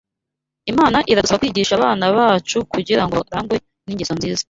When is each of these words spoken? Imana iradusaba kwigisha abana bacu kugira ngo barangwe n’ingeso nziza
Imana 0.71 0.97
iradusaba 1.11 1.41
kwigisha 1.41 1.73
abana 1.75 2.05
bacu 2.17 2.57
kugira 2.73 3.03
ngo 3.05 3.15
barangwe 3.27 3.55
n’ingeso 3.85 4.13
nziza 4.15 4.39